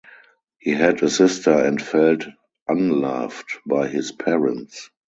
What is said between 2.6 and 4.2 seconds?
unloved" by his